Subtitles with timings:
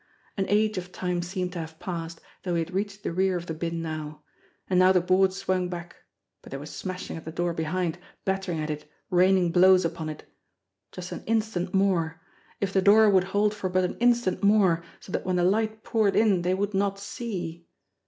[0.35, 3.45] An age of time seemed to have passed, though he had reached the rear of
[3.45, 4.23] the bin now.
[4.67, 5.95] And now the boards swung back
[6.41, 10.23] but they were smashing at the door behind, battering at it, raining blows upon it.
[10.91, 12.19] Just an instant more
[12.59, 15.83] if the door would hold for but an instant more, so that when the light
[15.83, 17.67] poured in they would not see!